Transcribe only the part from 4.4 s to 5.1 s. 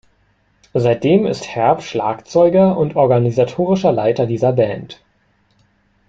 Band.